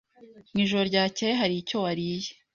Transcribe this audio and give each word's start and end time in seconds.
Mu 0.51 0.59
ijoro 0.63 0.83
ryakeye 0.89 1.33
hari 1.41 1.53
icyo 1.61 1.75
wariye? 1.83 2.29